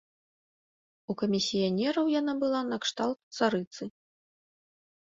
[1.11, 3.83] У камісіянераў яна была накшталт царыцы.